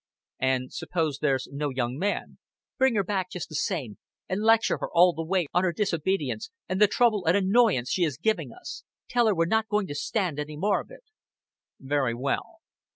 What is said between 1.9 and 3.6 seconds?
man." "Bring her back just the